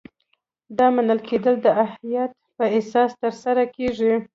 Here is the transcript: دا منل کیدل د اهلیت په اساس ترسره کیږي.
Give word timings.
دا 0.77 0.87
منل 0.95 1.19
کیدل 1.27 1.55
د 1.61 1.67
اهلیت 1.83 2.31
په 2.57 2.65
اساس 2.77 3.11
ترسره 3.21 3.63
کیږي. 3.75 4.13